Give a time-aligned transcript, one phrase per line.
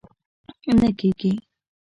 [0.79, 1.33] نه کېږي!